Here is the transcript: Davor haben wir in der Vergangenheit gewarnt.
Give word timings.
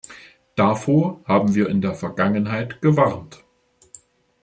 Davor 0.55 1.21
haben 1.25 1.53
wir 1.53 1.69
in 1.69 1.79
der 1.79 1.93
Vergangenheit 1.93 2.81
gewarnt. 2.81 3.43